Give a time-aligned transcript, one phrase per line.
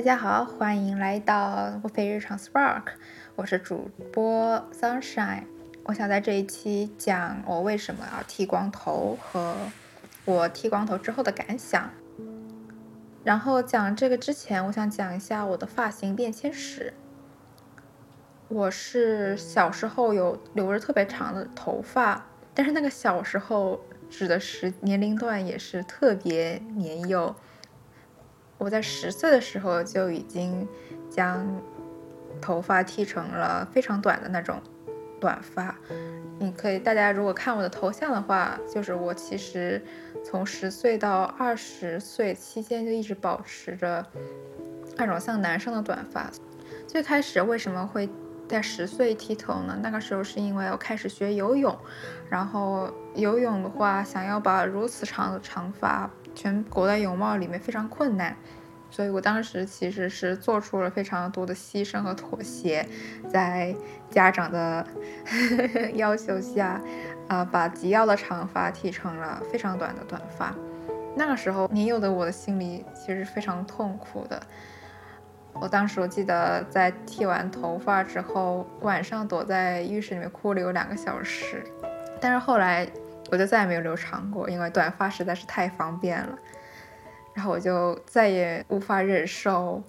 [0.00, 2.84] 大家好，欢迎来到莫非日常 Spark，
[3.36, 5.44] 我是主播 Sunshine。
[5.84, 9.54] 我想在这一期讲我为什么要剃光头和
[10.24, 11.90] 我剃光头之后的感想。
[13.22, 16.94] 然后讲这个之前，我想讲一下我的发型变迁史。
[18.48, 22.24] 我是小时候有留着特别长的头发，
[22.54, 23.78] 但是那个小时候
[24.08, 27.36] 指的是年龄段也是特别年幼。
[28.60, 30.68] 我在十岁的时候就已经
[31.10, 31.46] 将
[32.42, 34.60] 头发剃成了非常短的那种
[35.18, 35.74] 短发。
[36.38, 39.82] 你可以，大家如果看我的头像的话，就是我其实
[40.22, 44.06] 从十岁到二十岁期间就一直保持着
[44.96, 46.30] 那种像男生的短发。
[46.86, 48.08] 最开始为什么会
[48.46, 49.78] 在十岁剃头呢？
[49.82, 51.74] 那个时候是因为我开始学游泳，
[52.28, 58.34] 然后游泳的话，想要把如此长的长发全裹在泳帽里面非常困难，
[58.90, 62.86] 所以我当时其实是做出了非常多的牺牲和妥协，
[63.28, 63.74] 在
[64.08, 64.86] 家长的
[65.94, 66.80] 要求下，
[67.28, 70.54] 啊、把极要的长发剃成了非常短的短发。
[71.16, 74.40] 那个时候年幼的我的心里其实非常痛苦的。
[75.52, 81.62] 我当时我记得在剃完头发之后，晚上躲在浴室里面哭了有两个小时，
[82.20, 82.88] 但是后来。
[83.30, 86.36] 我就再也没有留长过，因为短发实在是太方便了。
[87.32, 89.82] 然后我就再也无法忍受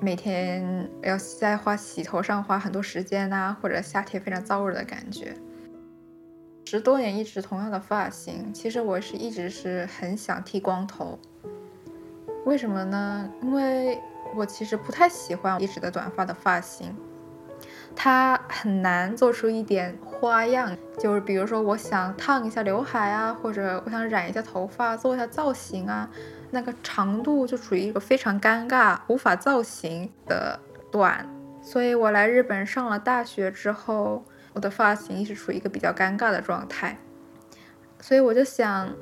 [0.00, 5.34] 每天要在花洗头上花很多时间呐、或者夏天非常燥热的感觉。
[6.66, 11.18] 十多年一直同样的发型，其实我是一直是很想剃光头。
[12.46, 13.30] 为什么呢？
[13.42, 14.00] 因为
[14.34, 16.96] 我其实不太喜欢一直的短发的发型。
[17.94, 26.08] 它很难做出一点花样，就是比如说我想烫一下刘海啊，或者我想染一下头发，做一下造型啊，
[26.50, 30.58] 那个长度就处于一个非常尴尬、无法造型的
[30.90, 31.28] 短。
[31.62, 36.98] 所以我来日本上了大学之后，我的发型一直处于一个比较尴尬的状态。
[38.00, 38.92] 所以我就想，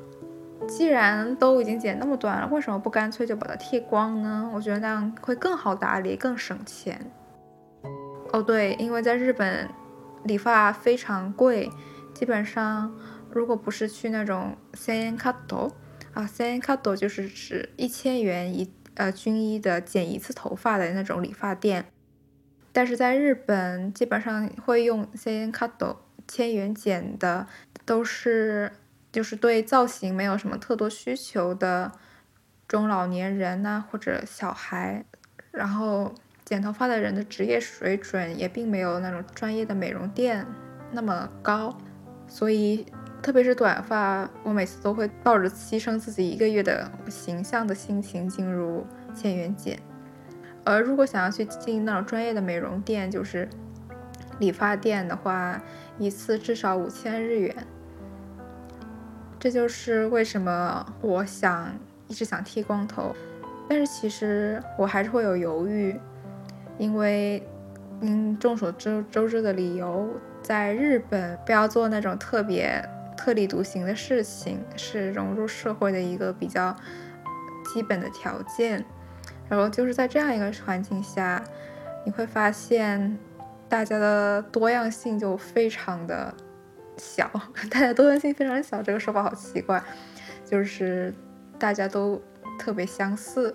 [0.69, 4.51] 既然都已经剪那么短了，为什么不干脆就把它剃光呢？
[4.53, 7.11] 我觉得那样会更好打理，更省钱。
[8.32, 9.70] 哦，对，因为在日本，
[10.26, 11.70] 理发非常贵，
[12.14, 12.94] 基本上
[13.32, 15.72] 如果不是去那种千円カット
[16.14, 21.86] 啊，千円カット就是指一千元一呃均一的剪一次头发的那种理发店，
[22.74, 25.98] 但是在日本基本上会用千円カット
[26.28, 27.48] 千元剪的
[27.86, 28.72] 都是
[29.14, 31.94] 就是对造型没有什么特多需求的
[32.68, 35.06] 中老年人呐、啊、或者小孩，
[35.52, 36.14] 然后。
[36.51, 40.45] 剪头发的人的职业水准也并没有那种专业的美容店
[40.91, 41.79] 那么高，
[42.27, 42.85] 所以
[43.23, 48.85] 特别是短发，我每次都会抱着牺牲自己一个月的形象的心情进入
[49.15, 49.79] 千元剪。
[50.65, 53.49] 而如果想要去进那种专业的美容店，就是
[54.41, 55.63] 理发店的话，
[56.01, 57.55] 一次至少五千日元。
[59.39, 61.73] 这就是为什么我想
[62.09, 63.15] 一直想剃光头，
[63.69, 65.95] 但是其实我还是会有犹豫。
[66.81, 67.47] 因为，
[68.01, 70.09] 嗯，众所周周知的理由，
[70.41, 72.83] 在日本不要做那种特别
[73.19, 76.75] 特立独行的事情，是融入社会的一个比较
[77.71, 78.83] 基本的条件。
[79.47, 81.45] 然后就是在这样一个环境下，
[82.07, 83.19] 你会发现
[83.69, 86.33] 大家的多样性就非常的
[86.97, 87.31] 小。
[87.71, 89.83] 大家多样性非常小，这个说法好奇怪，
[90.47, 91.13] 就是
[91.59, 92.19] 大家都
[92.59, 93.55] 特别相似。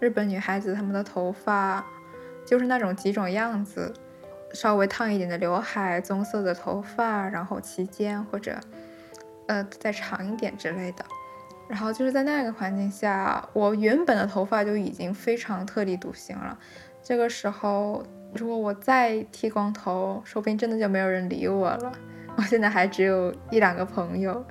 [0.00, 1.84] 日本女孩子她们的头发。
[2.44, 3.92] 就是那种几种样子，
[4.52, 8.58] 稍微烫一点的刘海，棕色的头发，然后齐肩或者，
[9.46, 11.04] 呃，再长一点之类的。
[11.68, 16.58] 然后就是在那个环境下，我原本的头发就已经非常特立独行了。
[17.02, 18.04] 这个时候，
[18.34, 21.92] 如果我再剃光头，说不定真的就没有人理我了。
[22.36, 24.44] 我现在还只有一两个朋友，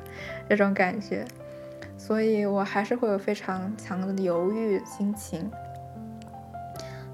[0.49, 1.25] 这种感觉，
[1.97, 5.51] 所以我还是会有非常强的犹豫心情。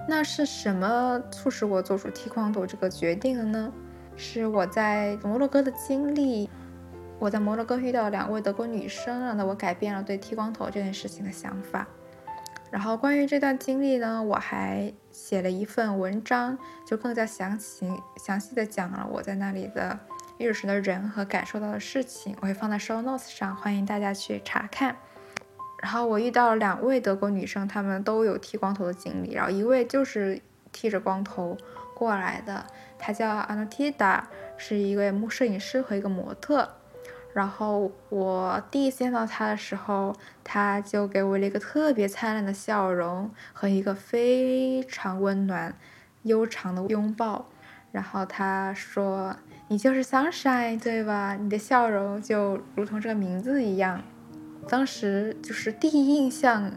[0.07, 3.73] 那是什么促使我做出剃光头这个决定的呢？
[4.15, 6.49] 是我在摩洛哥的经历。
[7.19, 11.87] 我在摩洛哥遇到两位德国女生，让我改变了对剃光头这件事情的想法。
[12.69, 19.99] 然后关于这段经历呢，我还写了一份文章，就更加详细详细的讲了我在那里的
[20.37, 22.35] 认识的人和感受到的事情。
[22.41, 24.95] 我会放在 show notes 上，欢迎大家去查看。
[25.81, 29.33] 然后我遇到了两位德国女生，她们都有剃光头的经历。
[29.33, 30.41] 然后一位就是
[30.71, 31.55] 剃着光头
[31.95, 32.65] 过来的，
[32.97, 34.23] 她叫 Anatida，，
[34.57, 36.67] 是一位摄影师和一个模特。
[37.33, 45.75] 然后我第一次见到她的时候，她就给我了一个特别灿烂的笑容和一个非常温暖、
[46.23, 47.47] 悠长的拥抱。
[47.91, 49.35] 然后她说
[49.69, 51.35] ：“你就是 Sunshine，对吧？
[51.39, 54.01] 你的笑容就如同这个名字一样。”
[54.69, 56.71] 当时就是第一印象，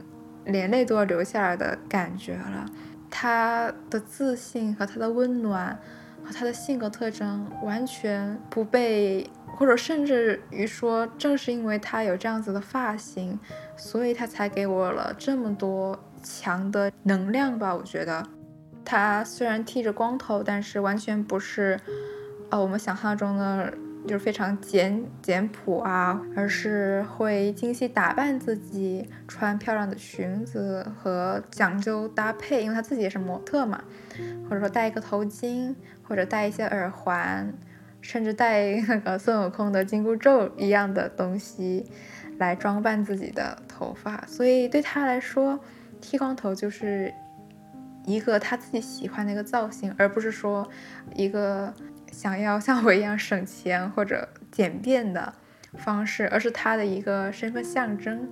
[0.44, 2.64] 连泪都要流下来的感觉了。
[3.10, 5.76] 他的自信和他的温暖
[6.24, 13.38] 和他的性格特征完全不被，或者甚至于说，正是因为他有这样子的发型，
[13.76, 17.74] 所以他才给我了这么多强的能量吧。
[17.74, 18.24] 我觉得
[18.84, 21.80] 他虽然剃着光头，但是完全不是，
[22.50, 23.74] 呃，我们想象中的。
[24.08, 33.84] 就是非常简简朴啊，而是会精细打扮自己，穿漂亮的裙子和讲究搭配，因为她自己也是模特嘛，
[34.44, 37.52] 或者说戴一个头巾，或者戴一些耳环，
[38.00, 41.86] 甚至戴那个孙悟空的紧箍咒一样的东西
[42.38, 44.24] 来装扮自己的头发。
[44.26, 45.60] 所以对她来说，
[46.00, 47.12] 剃光头就是
[48.06, 50.66] 一个她自己喜欢的一个造型，而不是说
[51.14, 51.72] 一个。
[52.10, 55.32] 想要像我一样省钱或者简便的
[55.74, 58.28] 方式，而是他的一个身份象征，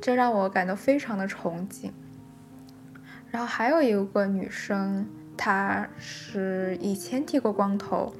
[0.00, 1.90] 这让我感到非常的憧憬。
[3.30, 5.06] 然后还有一个女生，
[5.36, 8.12] 她是以前剃过光头，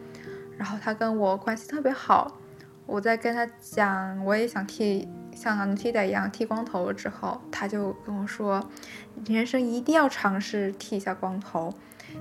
[0.57, 2.39] 然后她跟我关系特别好。
[2.87, 8.69] 我在跟她讲我也想剃像她的替代一样剃光头之后，他就跟我说，
[9.27, 11.73] 人生一定要尝试剃一下光头。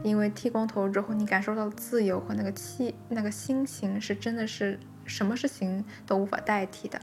[0.03, 6.99] 因为剃光头之后，你感受到自由和那个气、那个心情是真的是什么事情都无法代替的。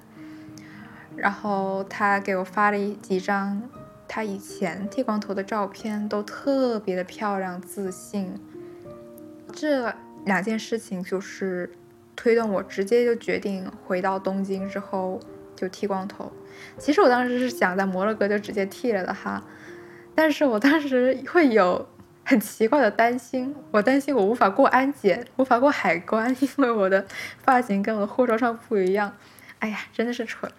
[1.17, 3.63] 然后他给我发了几张
[4.07, 8.39] 他以前剃光头的照片，都特别的漂亮、自信。
[9.51, 9.95] 这
[10.27, 11.73] 两件事情就是
[12.15, 15.19] 推动我直接就决定回到东京之后
[15.57, 16.31] 就剃光头。
[16.79, 19.43] 其实我当时是想在摩洛哥就直接剃了的哈，
[20.15, 21.89] 但是我当时会有。
[22.27, 27.05] 很奇怪的担心，我担心我无法过安检，无法过海关， 因为我的
[27.43, 29.15] 发型跟我的护照上不一样。
[29.59, 30.51] 哎呀，真的是蠢。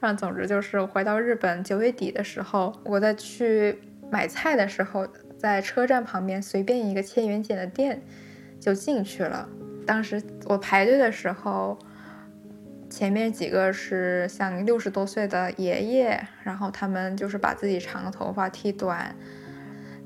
[0.00, 3.78] 但总之就是回到日本九月底的时候，我在去
[4.10, 5.06] 买菜的时候，
[5.38, 8.02] 在车站旁边随便一个千元剪的店
[8.58, 9.48] 就进去了。
[9.86, 11.78] 当时我排队的时候，
[12.94, 19.12] 前面几个是像六十多岁的爷爷，然后他们就是把自己长的头发剃短。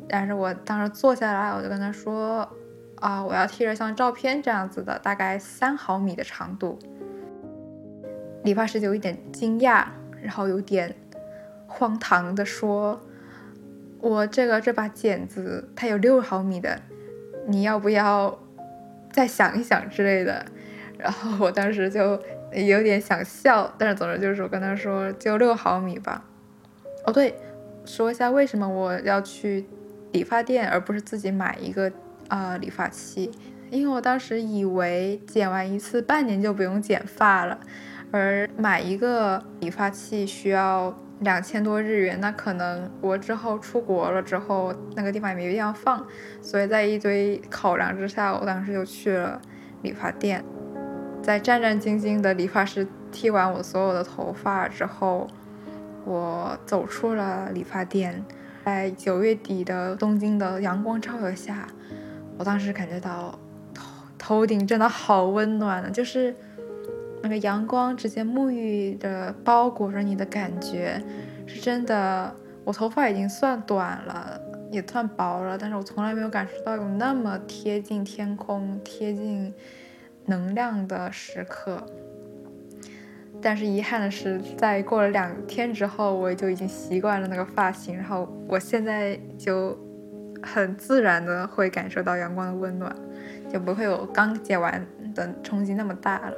[0.08, 2.48] 但是我当时坐下来，我就跟他说
[2.96, 6.78] ：“啊，我要剃着像照片这样子的，大概三毫米的长度。”
[8.42, 9.84] 理发师就有一点惊讶，
[10.22, 10.96] 然后有点
[11.66, 12.98] 荒唐的说
[14.00, 16.80] ：“我这个这把剪子它有六毫米的，
[17.46, 18.38] 你要不要
[19.12, 20.46] 再想一想之类的？”
[20.96, 22.18] 然后我当时就
[22.52, 26.24] 有点想笑，但是总之就是我跟他说就六毫米吧。
[27.04, 27.34] 哦，对，
[27.84, 29.64] 说一下为什么我要去。
[30.10, 31.86] 理发店，而不是自己买一个
[32.28, 33.30] 啊、呃、理发器，
[33.70, 37.60] 因为我当时以为剪完一次半年就不用剪发了，
[38.10, 46.06] 而买一个理发器需要两千多日元，那可能我之后出国了之后，那个地方也没有地方放，
[46.40, 49.38] 所以在一堆考量之下，我当时就去了
[49.82, 50.42] 理发店，
[51.28, 55.28] 在战战兢兢的理发师剃完我所有的头发之后，
[56.06, 58.24] 我走出了理发店。
[58.64, 61.68] 在九月底的东京的阳光照耀下，
[62.38, 63.38] 我当时感觉到
[63.74, 63.84] 头
[64.16, 66.34] 头顶真的好温暖啊，就是
[67.22, 70.98] 那个阳光直接沐浴着包裹着你的感觉，
[71.46, 72.34] 是真的。
[72.64, 79.52] 我头发已经算短了，也算薄了，但是我从来没有感受到有那么贴近天空、贴近
[80.28, 81.84] 能量的时刻。
[83.40, 89.78] 但是遗憾的是，在过了两天之后，我就已经习惯了那个发型，然后我现在就
[90.42, 92.92] 很自然的会感受到阳光的温暖，
[93.48, 96.34] 就不会有刚剪完的冲击那么大了。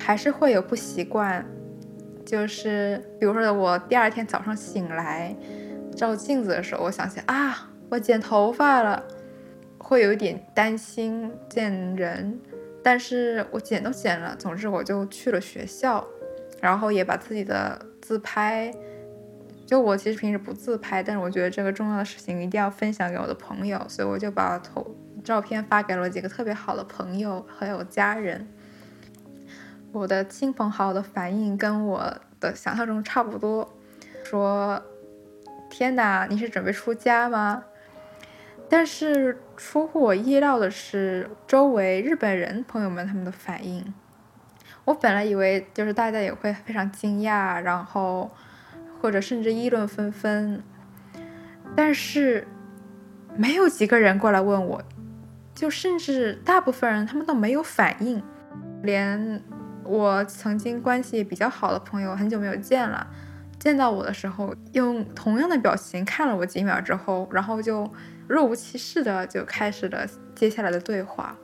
[0.00, 1.44] 还是会有不习惯，
[2.24, 5.36] 就是比如说我第二天早上醒来
[5.94, 9.02] 照镜子的时候，我想起啊，我剪头发了，
[9.76, 12.40] 会有一点担心见人。
[12.86, 16.06] 但是我剪都剪了，总之我就去了学校，
[16.60, 18.72] 然后也把自己的自拍，
[19.66, 28.46] 就我其实平时不自拍，但是我觉得这个重要的事情一定要分享给我的朋友，所以我就把头照片发给了几个特别好的朋友还有家人。
[29.90, 33.68] 我的亲朋好友的反应跟我的想象中差不多，
[34.22, 34.80] 说
[35.68, 37.64] ：“天哪，你是准备出家吗？”
[38.68, 43.94] 但是出乎我意料的是，周围日本人朋友们他们的反应，
[44.84, 48.30] 我本来以为就是大家也会非常惊讶，然后
[49.00, 50.62] 或者甚至议论纷纷，
[51.76, 52.46] 但是
[53.36, 54.82] 没有几个人过来问我，
[55.54, 58.22] 就甚至大部分人他们都没有反应，
[58.82, 59.42] 连
[59.84, 63.06] 我曾经关系比较好的朋友很久没有见了，
[63.60, 67.88] 见到我的时候用同样的表情看了我几秒之后，然后就
[68.28, 71.36] 若无其事的就开始了接下来的对话。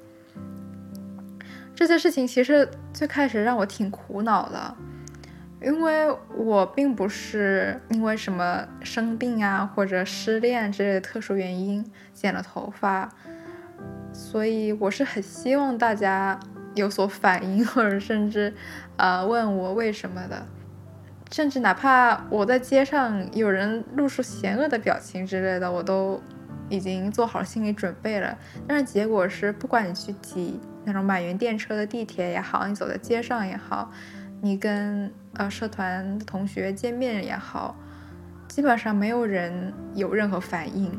[1.75, 4.77] 这件事情其实最开始让我挺苦恼的，
[5.63, 13.09] 因为我并不是因为什么生病啊或者失恋之类的特殊原因剪了头发，
[14.13, 16.39] 所以我是很希望大家
[16.75, 18.55] 有所反应，或者甚至
[18.97, 20.47] 呃问我为什么的，
[21.33, 26.21] 甚至哪怕我在街上有人露出嫌恶的表情之类的，我都
[26.73, 28.37] 已经做好心理准备了。
[28.67, 30.59] 但是结果是，不管你去挤。
[30.85, 33.89] 那种满员电车的地铁也好，你走在街上也好，
[34.41, 37.77] 你跟呃社团同学见面也好，
[38.49, 40.91] 基本上没有人有任何反应。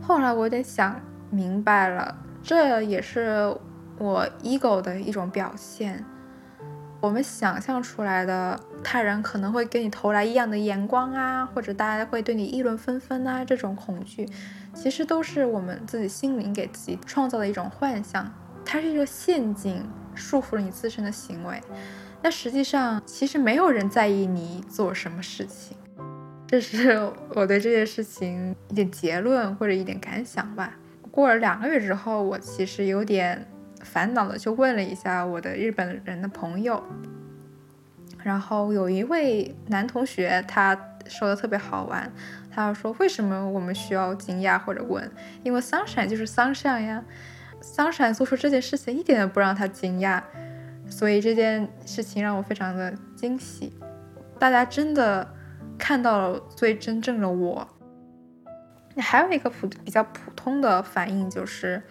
[0.00, 3.52] 后来我得想明白了，这也是
[3.98, 6.04] 我 ego 的一种表现。
[7.04, 14.26] 我们想象出来的他人可能会给你投来异样的眼光啊，或者大家会对你议论纷纷啊，这种恐惧，
[14.72, 18.32] 其实都是我们自己心灵给自己创造的一种幻象。
[18.64, 19.84] 它是一个陷阱，
[20.14, 21.60] 束缚了你自身的行为。
[22.22, 25.76] 那实际上，其实没有人在意你做什么事情。
[26.46, 26.98] 这是
[27.34, 30.74] 我对这件事情一点结论或者一点感想吧。
[31.10, 33.46] 过了两个月之后，我其实有点
[33.84, 36.82] 烦恼的，就问了一下我的日本人的朋友。
[38.22, 40.76] 然后有一位男同学，他
[41.06, 42.10] 说的特别好玩，
[42.50, 45.08] 他说：“为什么我们需要惊讶或者问？
[45.42, 47.04] 因为 sunshine 就是 sunshine 呀。”
[47.60, 50.22] 桑闪做出这件事情一点都不让他惊讶，
[50.86, 53.72] 所以这件事情让我非常的惊喜。
[54.38, 55.26] 大家真的
[55.78, 57.66] 看到了最真正的我。
[58.98, 61.82] 还有一个普比较普通的反应就是，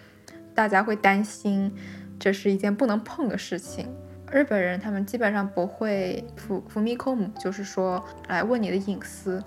[0.53, 1.73] 大家会担心
[2.19, 3.93] 这是一件不能碰的事情。
[4.31, 9.43] 日本人他们基本上不会伏伏咪扣姆，就是说来问你的隐私。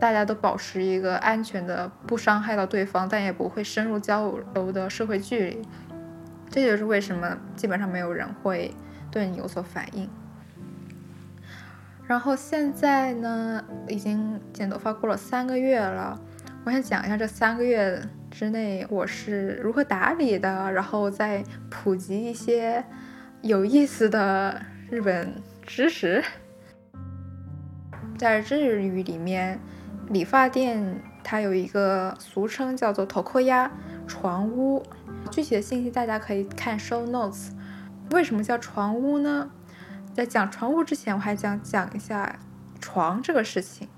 [0.00, 5.62] 大家都保持一个安全的、不伤害到对方，但也不会深入交流的社会距离。
[6.48, 8.74] 这就是为什么基本上没有人会
[9.10, 10.08] 对你有所反应。
[12.06, 16.18] 然后现在呢，已经剪头发过了三个月了，
[16.64, 18.02] 我想讲一下这三个月
[18.32, 22.82] 之内我是如何打理的，然后再普及一些
[23.42, 25.34] 有意思的日本
[25.66, 26.24] 知识。
[28.16, 29.60] 在日语里面。
[30.08, 33.70] 理发店它有一个俗称叫做“头壳屋”
[34.06, 34.84] 床屋，
[35.30, 37.50] 具体的信息大家可以看 show notes。
[38.10, 39.50] 为什么叫床屋呢？
[40.12, 42.40] 在讲床屋之前，我还想讲一下
[42.78, 43.88] 床这个事情。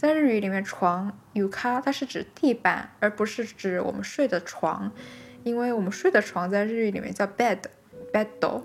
[0.00, 4.90] 在日语里面，床 yuka 它是指地板，而不是指我们睡的床，
[5.42, 7.58] 因为我们睡的床在日语里面叫 bed
[8.10, 8.62] bed。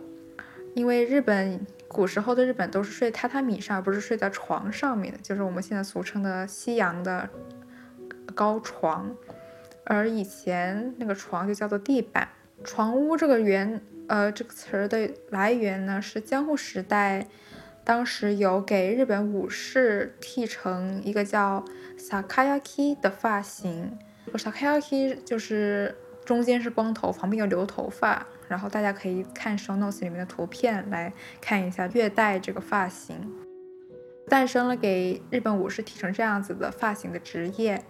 [0.73, 1.67] 因为日本。
[1.87, 7.29] 古时候的日本都是睡榻榻米上，而不是睡在床上面的，就是我们现在俗称的西洋的
[8.33, 9.15] 高床。
[9.85, 12.27] 而以前那个床就叫做地板。
[12.65, 17.27] 床屋这个原呃这个词儿的来源呢，是江户时代，
[17.85, 21.63] 当时有给日本武士剃成一个叫
[21.97, 23.97] sakayaki 的发型。
[24.33, 28.25] sakayaki 就是中间是光头，旁边有留头发。
[28.47, 31.11] 然后大家可以看 show notes 里面的图片来
[31.41, 33.15] 看一下月代这个发型，
[34.27, 37.83] 诞生了给日本武士剃成这样子的发型的职业。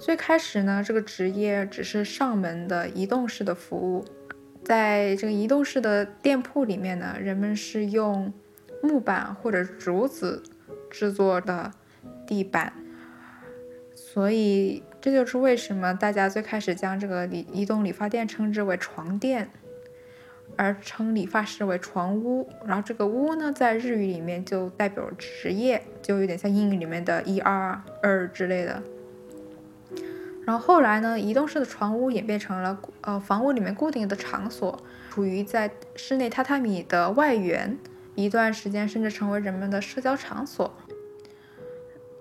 [0.00, 4.04] 最开始呢，这个职业只是上门的移动式的服务，
[4.64, 8.32] 在这个移动式的店铺里面呢，人们是用
[8.84, 10.42] 木板或者竹子
[10.90, 11.72] 制作的
[12.26, 12.72] 地板，
[13.94, 14.82] 所以。
[15.04, 19.50] 这就是为什么大家最开始将这个理移动理发店称之为床垫，
[20.56, 22.48] 而称理发师为床屋。
[22.64, 28.82] 然后这个屋呢，在日语里面就代表职业，就有点像英语里面的 “e-r-r” 之类的。
[30.46, 37.76] 然后后来呢，移动式的床屋演变成了呃房屋里面固定的场所，处于在室内榻榻米的外缘，
[38.14, 40.72] 一段时间甚至成为人们的社交场所。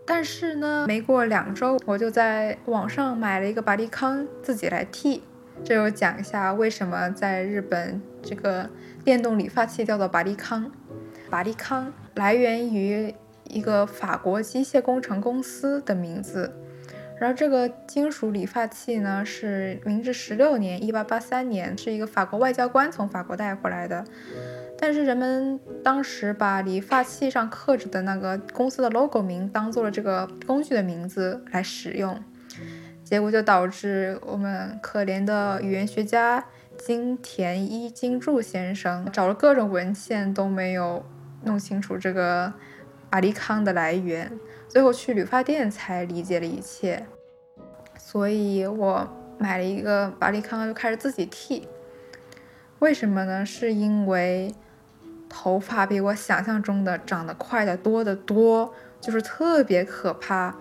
[0.05, 5.23] 但是呢，没过两周，我就在网上买了一个巴力康，自己来剃。
[5.63, 8.69] 这就讲一下为什么在日本这个
[9.05, 10.69] 电动理发器叫做巴力康。
[11.29, 13.13] 巴力康来源于
[13.45, 16.51] 一个法国机械工程公司的名字，
[17.17, 24.03] 然后这个金属理发器呢，是明治十六年（一八八三年）是一个法国外交官从法国带回来的。
[24.85, 32.21] 但是人们当时把理发器上刻着的那个公司的 logo 名当做了这个工具的名字来使用，
[33.01, 36.43] 结果就导致我们可怜的语言学家
[36.77, 41.05] 金田一金助先生找了各种文献都没有
[41.45, 42.51] 弄清楚这个
[43.11, 44.29] 阿利康的来源。
[44.67, 47.05] 最后去理发店才理解了一切，
[47.97, 51.69] 所以我买了一个阿利康，就开始自己剃。
[52.79, 53.45] 为什么呢？
[53.45, 54.53] 是因为
[55.33, 58.71] 头发比我想象中的长得快得多得多，
[59.01, 60.55] 就是特别可怕。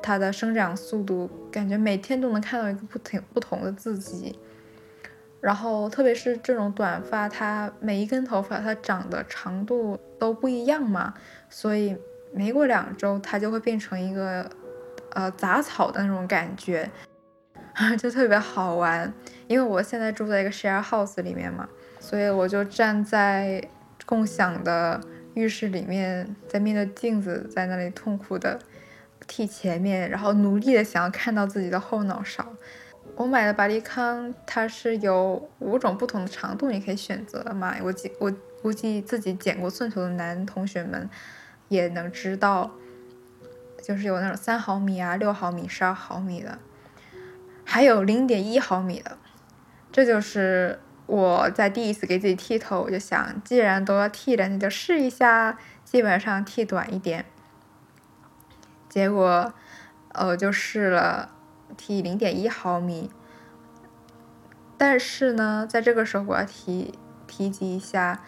[0.00, 4.38] 它的生长速度，感觉每天都能看到一个不同不同的自己。
[5.40, 11.14] 然后特别是这种短发，它每一根头发它长的长度都不一样嘛，
[11.50, 11.96] 所以。
[12.32, 14.50] 没过两周，它就会变成一个，
[15.14, 16.90] 呃，杂草的那种感觉，
[17.98, 19.10] 就特别好玩。
[19.46, 21.66] 因为我现在住在一个 share house 里面嘛，
[21.98, 23.66] 所以我就站在
[24.06, 24.98] 共享的
[25.34, 28.58] 浴室里面，在面对镜子，在那里痛苦的
[29.26, 32.54] 剃前面，然后努力的想要看到自己的后脑勺。
[33.16, 37.76] 我买的巴利康，它是有五种不同的长度，你可以选择嘛。
[37.82, 38.32] 我计我
[38.62, 41.10] 估计自己剪过寸头的男同学们。
[41.68, 42.70] 也能知道，
[43.82, 46.60] 就是有那种三毫米啊、六毫米、十二毫米的，
[47.64, 49.18] 还有零点一毫米的。
[49.90, 57.24] 这就是我在第一次给自己剃头，我就想，既然都要剃了，那就试一下，基本上剃短一点。
[58.88, 59.52] 结果，
[60.12, 61.30] 呃，就试了
[61.76, 63.10] 剃零点一毫米。
[64.76, 66.92] 但是呢，在这个时候我要提
[67.26, 68.20] 提及一下，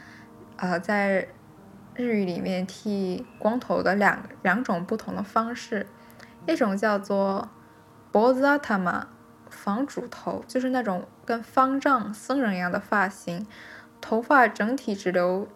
[0.56, 1.28] 呃，在。
[1.94, 5.88] 日语里面剃光头的两两种不同的方式，
[6.46, 7.48] 一种叫做
[8.12, 9.08] 坊主头，
[9.50, 13.46] 房主头，就是那种跟方丈、僧人一样的发型，
[14.00, 15.48] 头发整体只留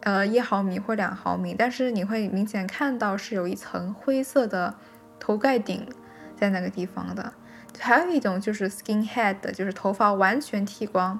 [0.00, 4.74] 呃一毫米或两毫米，但是你会明显看到是有一层灰色的
[5.18, 5.88] 头盖顶
[6.36, 7.32] 在那个地方的。
[7.78, 11.18] 还有一种就是 skin head，就是头发完全剃光。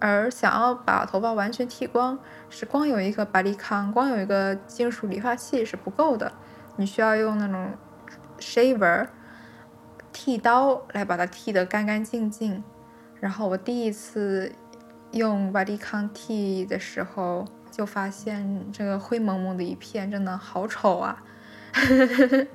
[0.00, 2.18] 而想要把头发完全剃光，
[2.50, 6.30] 是光有一个巴利康，光有一个金属理发器是不够的，
[6.76, 7.72] 你需要用那种
[8.38, 9.06] shaver
[10.24, 12.64] 剃刀来把它剃得干干净净。
[13.20, 14.50] 然后我第一次
[15.10, 21.22] 用巴利康剃的时候，就发现这个灰蒙蒙的一片真的好丑啊！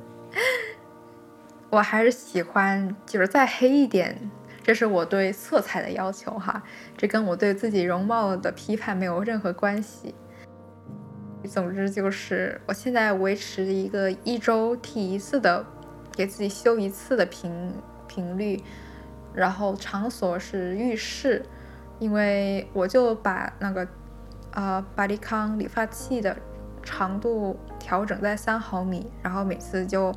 [1.70, 4.32] 我还是喜欢就是再黑一点。
[4.64, 6.64] 这是我对色彩的要求哈，
[6.98, 10.16] 这跟我对自己容貌的批判没有任何关系。
[11.48, 15.64] 总之就是，我现在维持一个一周剃一次的，
[16.20, 17.74] 给自己修一次的频
[18.06, 18.62] 频率，
[19.34, 21.46] 然后场所是浴室，
[21.98, 23.88] 因为我就把那个
[24.52, 26.36] 呃巴利康理发器的
[26.84, 30.14] 长度调整在三毫米，然后每次就。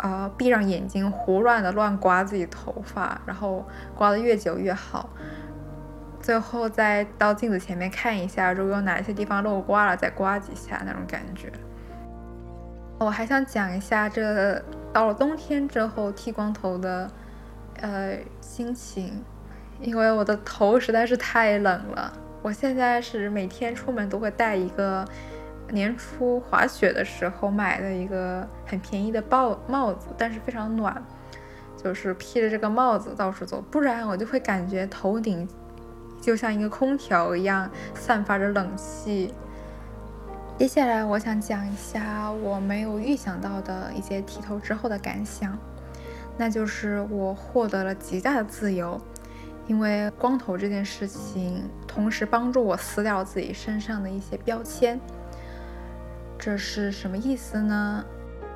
[0.00, 0.28] 啊、呃！
[0.36, 5.10] 闭上眼睛，胡乱的乱刮自己头发，然后刮得越久越好。
[6.20, 11.50] 最后再到镜子前面看一下，如果有哪些地方漏刮了，再刮几下那种感觉。
[13.00, 17.10] 我还想讲一下，这到了冬天之后剃光头的
[17.80, 19.24] 呃心情，
[19.80, 22.12] 因为我的头实在是太冷了。
[22.42, 25.04] 我现在是每天出门都会戴一个。
[25.70, 31.04] 年初滑雪的时候买的一个很便宜的帽帽子，但是非常暖，
[31.76, 35.46] 就是披着这个帽子到处走，不然我就会感觉头顶
[36.22, 39.34] 就像一个空调一样散发着冷气。
[40.58, 45.56] 接下来我想讲一下我没有预想到的一些剃头之后的感想，
[46.36, 49.00] 那就是我获得了极大的自由，
[49.68, 54.98] 因为光头这件事情同时帮助我撕掉自己身上的一些标签。
[56.36, 58.04] 这是什么意思呢？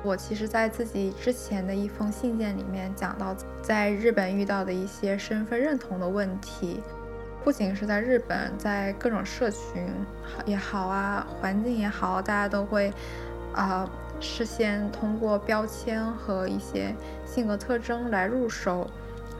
[0.03, 6.83] 我其实，在自己之前的一封信件里面讲到，在日本遇到的一些身份认同的问题，
[7.43, 9.87] 不仅是在日本，在各种社群
[10.45, 12.91] 也好啊，环境也好，大家都会
[13.53, 18.89] 啊、事先通过标签和一些性格特征来入手，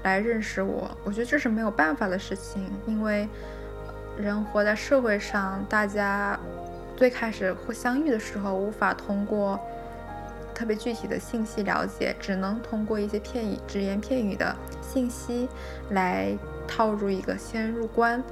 [0.03, 0.89] 来认识我。
[1.03, 3.27] 我觉得这是没有办法的事情，因为
[4.17, 6.39] 人活在社会上，大家。
[6.95, 9.59] 最开始会相遇的时候，无法通过
[10.53, 15.49] 特别具体的信息了解，只能通过一些片语、只言片语的信息
[15.89, 18.23] 来套入一个先入观，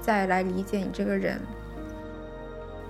[0.00, 1.40] 再来理解你这个人。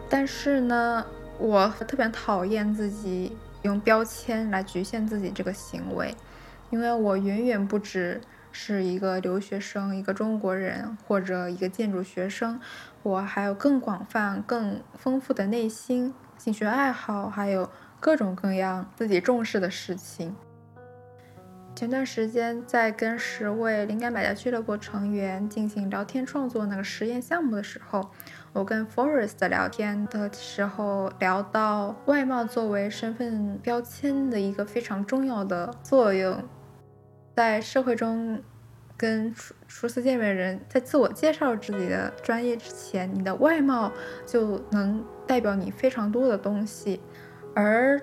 [0.09, 1.05] 但是呢，
[1.38, 6.14] 我特别讨厌自己用标签来局限自己这个行为，
[6.70, 8.20] 因为我远远不只
[8.53, 12.61] 是一个留学生，一个中国人或者一个建筑学生，
[13.03, 17.68] 我还有更广泛、更丰富的内心、兴趣爱好，还有
[17.99, 20.37] 各种各样自己重视的事情。
[21.75, 28.11] 前段时间在跟十位灵感买家俱乐部成员进行聊天创作那个实验项目的时候，
[28.53, 36.45] 我跟 Forest 聊天的时候聊到外貌作为身份标签的一个非常重要的作用，
[37.35, 38.41] 在社会中
[38.97, 43.91] 跟初初次见面的人在自我介绍自己的专业之前，你的外貌
[44.25, 47.01] 就能代表你非常多的东西，
[47.57, 48.01] 而。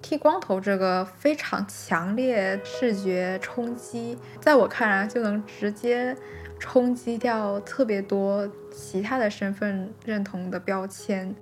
[0.00, 6.16] 剃光头这个非常强烈视觉冲击，在我看来就能直接
[6.58, 11.34] 冲击掉特别多其他的身份认同的标签。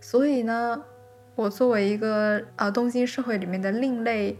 [0.00, 0.82] 所以呢，
[1.36, 4.36] 我作为一个啊东京社会里面的另类，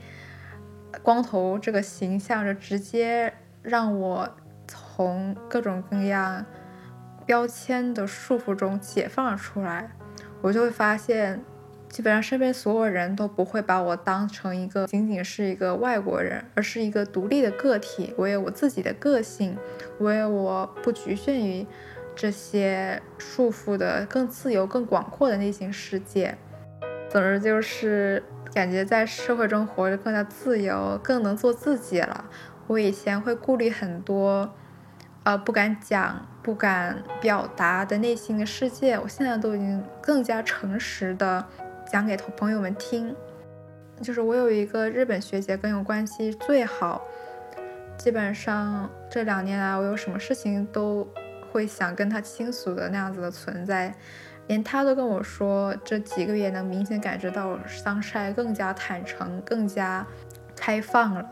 [1.02, 4.28] 光头这个形象就直接让我
[4.66, 6.44] 从各种各样
[7.26, 9.92] 标签的束缚中解放了出来，
[10.40, 11.44] 我就会发现。
[11.92, 18.14] 基本上身边所有人都不会把我当成一个仅仅是一个外国人，而是一个独立的个体。
[18.16, 19.58] 我有我自己的个性，
[19.98, 21.66] 我有我不局限于
[22.16, 26.34] 这些束缚的更自由、更广阔的内心世界。
[27.10, 28.22] 总之就是
[28.54, 32.24] 感觉在社会中活着更加自由，更能做自己了。
[32.68, 34.50] 我以前会顾虑很多，
[35.24, 41.44] 呃，不敢讲、不敢表达的内心的世界，我现在都已经更加诚实的。
[41.92, 43.14] 讲给朋友们听，
[44.00, 47.02] 就是我有一个日本学姐跟我关系最好，
[47.98, 51.06] 基本上这两年来我有什么事情都
[51.50, 53.94] 会想跟她倾诉的那样子的存在，
[54.46, 60.06] 连她都跟我说，这几个月能明显感觉到 Sunshine 更加坦诚、更加
[60.56, 61.28] 开放了，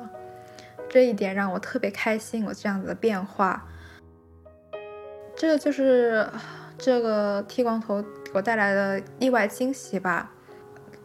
[0.90, 2.44] 这一点让我特别开心。
[2.44, 3.66] 我这样子的变化，
[5.34, 6.28] 这就是
[6.76, 10.30] 这个剃光头给我带来的意外惊喜吧。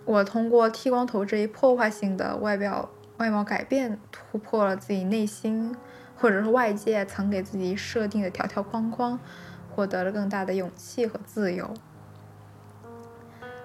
[0.05, 5.75] 我通过剃光头这一破坏性的外表外貌改变，突破了自己内心
[6.15, 9.19] 或者是外界曾给自己设定的条条框框，
[9.73, 11.73] 获得了更大的勇气和自由。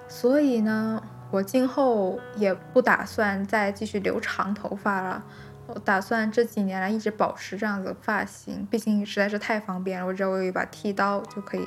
[0.09, 5.23] 所以呢，我今后也不打算再继续留长头发了。
[5.67, 10.07] 我打算这几年来一直保持这样子的发型，毕竟实在是太方便了。
[10.07, 11.65] 我只要有一把剃刀就可以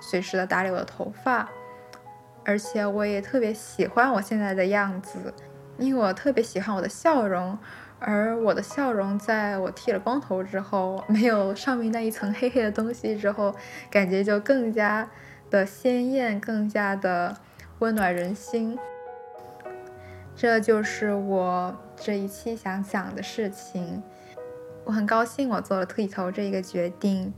[0.00, 1.48] 随时的打理我的头发。
[2.44, 5.32] 而且我也特别喜欢我现在的样子，
[5.78, 7.58] 因为我特别喜欢我的笑容，
[7.98, 13.54] 而我的笑容在我剃了光头之后，没有上面那一层黑黑的东西之后，
[13.90, 15.08] 感觉就更加
[15.50, 17.36] 的鲜艳，更加的
[17.78, 18.78] 温暖人心。
[20.36, 24.02] 这就是我这一期想讲的事情。
[24.84, 27.32] 我很高兴我做了剃头这一个决定。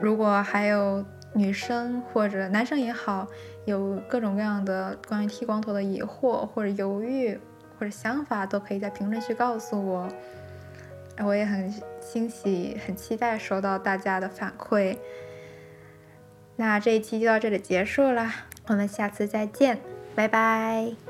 [0.00, 3.26] 如果还有女生或者男生也好，
[3.64, 7.38] 有各种各样的关于剃光头的疑惑或者犹豫
[7.78, 10.08] 或者想法，都可以在评论区告诉我。
[11.18, 14.96] 我也很欣喜，很期待收到大家的反馈。
[16.56, 18.30] 那这一期就到这里结束了，
[18.68, 19.78] 我们下次再见，
[20.14, 21.03] 拜拜。